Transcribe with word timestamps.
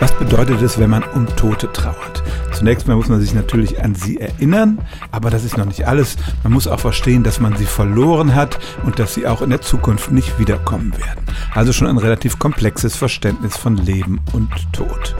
Was 0.00 0.12
bedeutet 0.18 0.62
es, 0.62 0.78
wenn 0.78 0.88
man 0.88 1.02
um 1.02 1.26
Tote 1.36 1.70
trauert? 1.72 2.22
Zunächst 2.52 2.88
mal 2.88 2.96
muss 2.96 3.08
man 3.08 3.20
sich 3.20 3.34
natürlich 3.34 3.82
an 3.82 3.94
sie 3.94 4.18
erinnern, 4.18 4.78
aber 5.10 5.28
das 5.28 5.44
ist 5.44 5.58
noch 5.58 5.66
nicht 5.66 5.86
alles. 5.86 6.16
Man 6.42 6.54
muss 6.54 6.66
auch 6.66 6.80
verstehen, 6.80 7.22
dass 7.22 7.38
man 7.38 7.54
sie 7.56 7.66
verloren 7.66 8.34
hat 8.34 8.58
und 8.84 8.98
dass 8.98 9.12
sie 9.12 9.26
auch 9.26 9.42
in 9.42 9.50
der 9.50 9.60
Zukunft 9.60 10.10
nicht 10.10 10.38
wiederkommen 10.38 10.92
werden. 10.92 11.24
Also 11.54 11.74
schon 11.74 11.86
ein 11.86 11.98
relativ 11.98 12.38
komplexes 12.38 12.96
Verständnis 12.96 13.58
von 13.58 13.76
Leben 13.76 14.20
und 14.32 14.50
Tod. 14.72 15.14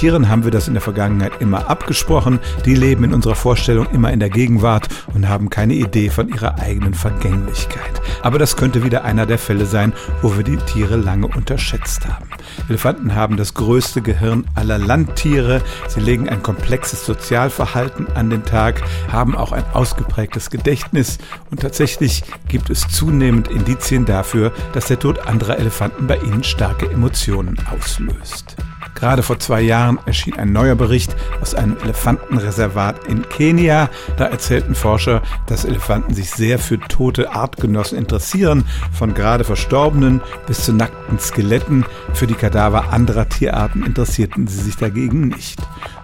Tieren 0.00 0.30
haben 0.30 0.44
wir 0.44 0.50
das 0.50 0.66
in 0.66 0.72
der 0.72 0.80
Vergangenheit 0.80 1.42
immer 1.42 1.68
abgesprochen. 1.68 2.38
Die 2.64 2.74
leben 2.74 3.04
in 3.04 3.12
unserer 3.12 3.34
Vorstellung 3.34 3.86
immer 3.92 4.10
in 4.10 4.18
der 4.18 4.30
Gegenwart 4.30 4.88
und 5.12 5.28
haben 5.28 5.50
keine 5.50 5.74
Idee 5.74 6.08
von 6.08 6.30
ihrer 6.30 6.58
eigenen 6.58 6.94
Vergänglichkeit. 6.94 8.00
Aber 8.22 8.38
das 8.38 8.56
könnte 8.56 8.82
wieder 8.82 9.04
einer 9.04 9.26
der 9.26 9.36
Fälle 9.36 9.66
sein, 9.66 9.92
wo 10.22 10.38
wir 10.38 10.42
die 10.42 10.56
Tiere 10.56 10.96
lange 10.96 11.26
unterschätzt 11.26 12.08
haben. 12.08 12.30
Elefanten 12.70 13.14
haben 13.14 13.36
das 13.36 13.52
größte 13.52 14.00
Gehirn 14.00 14.46
aller 14.54 14.78
Landtiere. 14.78 15.60
Sie 15.88 16.00
legen 16.00 16.30
ein 16.30 16.42
komplexes 16.42 17.04
Sozialverhalten 17.04 18.06
an 18.14 18.30
den 18.30 18.46
Tag, 18.46 18.80
haben 19.12 19.36
auch 19.36 19.52
ein 19.52 19.64
ausgeprägtes 19.74 20.48
Gedächtnis 20.48 21.18
und 21.50 21.60
tatsächlich 21.60 22.24
gibt 22.48 22.70
es 22.70 22.88
zunehmend 22.88 23.48
Indizien 23.48 24.06
dafür, 24.06 24.52
dass 24.72 24.86
der 24.86 24.98
Tod 24.98 25.26
anderer 25.26 25.58
Elefanten 25.58 26.06
bei 26.06 26.16
ihnen 26.16 26.42
starke 26.42 26.90
Emotionen 26.90 27.58
auslöst. 27.70 28.56
Gerade 28.94 29.22
vor 29.22 29.38
zwei 29.38 29.62
Jahren 29.62 29.98
erschien 30.06 30.34
ein 30.34 30.52
neuer 30.52 30.74
Bericht 30.74 31.16
aus 31.40 31.54
einem 31.54 31.76
Elefantenreservat 31.82 33.06
in 33.06 33.28
Kenia. 33.28 33.88
Da 34.16 34.26
erzählten 34.26 34.74
Forscher, 34.74 35.22
dass 35.46 35.64
Elefanten 35.64 36.14
sich 36.14 36.30
sehr 36.30 36.58
für 36.58 36.78
tote 36.78 37.32
Artgenossen 37.32 37.96
interessieren, 37.96 38.64
von 38.92 39.14
gerade 39.14 39.44
Verstorbenen 39.44 40.20
bis 40.46 40.64
zu 40.64 40.72
nackten 40.72 41.18
Skeletten. 41.18 41.84
Für 42.12 42.26
die 42.26 42.34
Kadaver 42.34 42.92
anderer 42.92 43.28
Tierarten 43.28 43.84
interessierten 43.84 44.46
sie 44.46 44.60
sich 44.60 44.76
dagegen 44.76 45.28
nicht. 45.28 45.60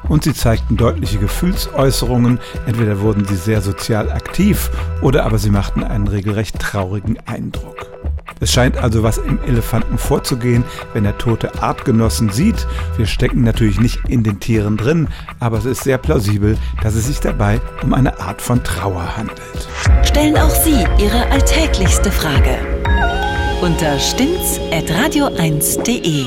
Und 0.09 0.25
sie 0.25 0.35
zeigten 0.35 0.77
deutliche 0.77 1.19
Gefühlsäußerungen, 1.19 2.39
entweder 2.67 3.01
wurden 3.01 3.25
sie 3.25 3.37
sehr 3.37 3.61
sozial 3.61 4.11
aktiv 4.11 4.71
oder 5.03 5.25
aber 5.25 5.39
sie 5.39 5.51
machten 5.51 5.83
einen 5.83 6.09
regelrecht 6.09 6.59
traurigen 6.59 7.19
Eindruck. 7.27 7.96
Es 8.41 8.53
scheint 8.53 8.77
also 8.77 9.03
was 9.03 9.19
im 9.19 9.39
Elefanten 9.47 9.99
vorzugehen, 9.99 10.65
wenn 10.93 11.05
er 11.05 11.17
tote 11.17 11.63
Artgenossen 11.63 12.31
sieht. 12.31 12.67
Wir 12.97 13.07
stecken 13.07 13.43
natürlich 13.43 13.81
nicht 13.81 14.01
in 14.09 14.23
den 14.23 14.41
Tieren 14.41 14.77
drin, 14.77 15.09
aber 15.41 15.59
es 15.59 15.65
ist 15.65 15.85
sehr 15.85 15.99
plausibel, 15.99 16.59
dass 16.83 16.95
es 16.95 17.07
sich 17.07 17.21
dabei 17.21 17.61
um 17.83 17.95
eine 17.95 18.21
Art 18.21 18.43
von 18.43 18.63
Trauer 18.63 19.17
handelt. 19.17 19.69
Stellen 20.03 20.37
auch 20.37 20.51
Sie 20.51 20.85
Ihre 20.99 21.31
alltäglichste 21.31 22.11
Frage 22.11 22.59
unter 23.63 23.99
stimmtz.radio1.de. 23.99 26.27